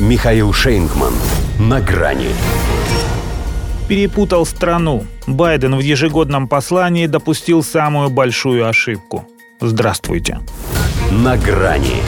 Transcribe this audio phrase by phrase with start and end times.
[0.00, 1.12] Михаил Шейнгман.
[1.60, 2.30] На грани.
[3.88, 5.04] Перепутал страну.
[5.28, 9.24] Байден в ежегодном послании допустил самую большую ошибку.
[9.60, 10.40] Здравствуйте.
[11.12, 12.02] На грани.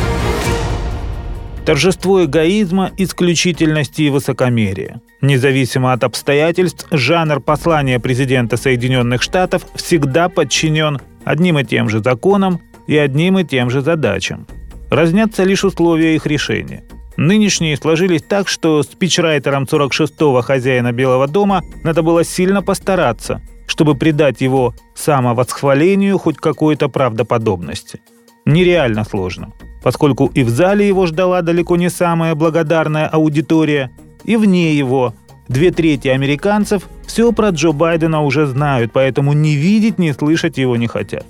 [1.64, 5.00] Торжество эгоизма, исключительности и высокомерия.
[5.20, 12.60] Независимо от обстоятельств, жанр послания президента Соединенных Штатов всегда подчинен одним и тем же законам
[12.88, 14.48] и одним и тем же задачам.
[14.90, 16.82] Разнятся лишь условия их решения.
[17.26, 24.40] Нынешние сложились так, что спичрайтерам 46-го хозяина Белого дома надо было сильно постараться, чтобы придать
[24.40, 28.00] его самовосхвалению хоть какой-то правдоподобности.
[28.44, 29.52] Нереально сложно,
[29.82, 33.90] поскольку и в зале его ждала далеко не самая благодарная аудитория,
[34.22, 35.12] и вне его
[35.48, 40.76] две трети американцев все про Джо Байдена уже знают, поэтому ни видеть, ни слышать его
[40.76, 41.26] не хотят.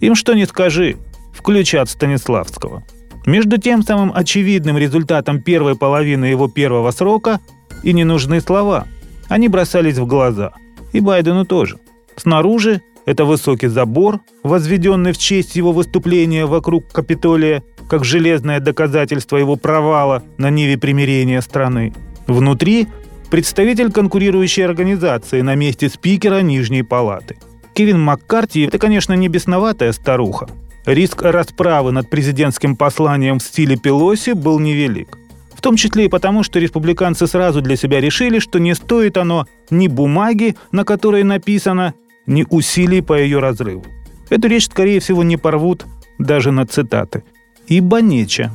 [0.00, 0.96] Им что ни скажи,
[1.34, 2.82] включат Станиславского.
[3.26, 7.40] Между тем самым очевидным результатом первой половины его первого срока
[7.82, 8.86] и не нужны слова.
[9.28, 10.52] Они бросались в глаза.
[10.92, 11.78] И Байдену тоже.
[12.16, 19.56] Снаружи это высокий забор, возведенный в честь его выступления вокруг Капитолия, как железное доказательство его
[19.56, 21.92] провала на ниве примирения страны.
[22.26, 22.88] Внутри
[23.30, 27.36] представитель конкурирующей организации на месте спикера Нижней Палаты.
[27.74, 30.48] Кевин Маккарти– это, конечно, не бесноватая старуха.
[30.86, 35.18] Риск расправы над президентским посланием в стиле Пелоси был невелик.
[35.54, 39.46] В том числе и потому, что республиканцы сразу для себя решили, что не стоит оно
[39.70, 41.94] ни бумаги, на которой написано,
[42.26, 43.84] ни усилий по ее разрыву.
[44.28, 45.86] Эту речь, скорее всего, не порвут
[46.18, 47.24] даже на цитаты.
[47.66, 48.50] Ибо нече.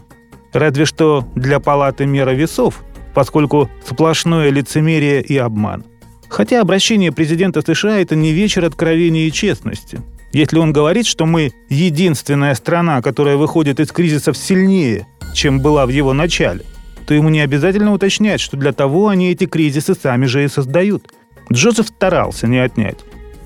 [0.53, 2.83] Разве что для палаты мера весов,
[3.15, 5.83] поскольку сплошное лицемерие и обман.
[6.27, 9.99] Хотя обращение президента США– это не вечер откровения и честности.
[10.31, 15.89] Если он говорит, что мы единственная страна, которая выходит из кризисов сильнее, чем была в
[15.89, 16.63] его начале,
[17.07, 21.11] то ему не обязательно уточнять, что для того они эти кризисы сами же и создают.
[21.51, 22.99] Джозеф старался не отнять.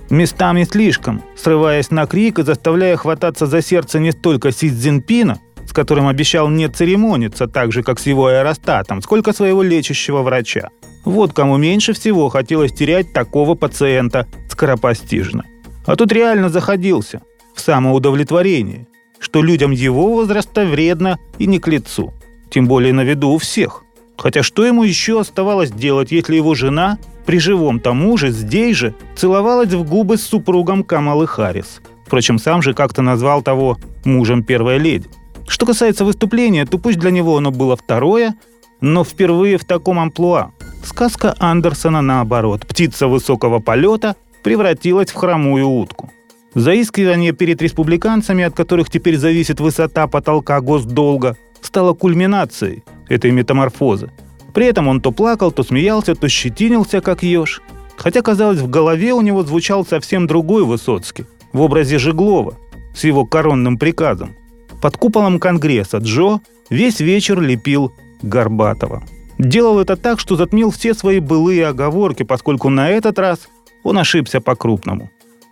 [0.09, 5.71] Местами слишком, срываясь на крик и заставляя хвататься за сердце не столько Си Цзиньпина, с
[5.71, 10.69] которым обещал не церемониться так же, как с его аэростатом, сколько своего лечащего врача.
[11.05, 15.45] Вот кому меньше всего хотелось терять такого пациента скоропостижно.
[15.85, 17.21] А тут реально заходился
[17.53, 18.87] в самоудовлетворение,
[19.19, 22.13] что людям его возраста вредно и не к лицу.
[22.49, 23.83] Тем более на виду у всех.
[24.17, 28.95] Хотя что ему еще оставалось делать, если его жена при живом тому же здесь же
[29.15, 31.81] целовалась в губы с супругом Камалы Харрис?
[32.05, 35.09] Впрочем, сам же как-то назвал того мужем первой леди.
[35.47, 38.35] Что касается выступления, то пусть для него оно было второе,
[38.81, 40.51] но впервые в таком амплуа.
[40.83, 42.65] Сказка Андерсона наоборот.
[42.67, 46.11] Птица высокого полета превратилась в хромую утку.
[46.53, 54.11] Заискивание перед республиканцами, от которых теперь зависит высота потолка госдолга, стало кульминацией этой метаморфозы.
[54.53, 57.61] При этом он то плакал, то смеялся, то щетинился, как еж.
[57.97, 62.55] Хотя, казалось, в голове у него звучал совсем другой Высоцкий, в образе Жеглова,
[62.95, 64.35] с его коронным приказом.
[64.81, 66.39] Под куполом Конгресса Джо
[66.69, 69.03] весь вечер лепил Горбатова.
[69.39, 73.47] Делал это так, что затмил все свои былые оговорки, поскольку на этот раз
[73.83, 75.09] он ошибся по-крупному.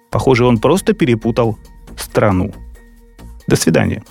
[0.10, 1.58] Похоже, он просто перепутал
[1.98, 2.54] страну.
[3.48, 4.04] До свидания.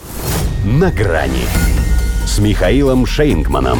[0.64, 1.44] На грани
[2.26, 3.78] с Михаилом Шейнгманом.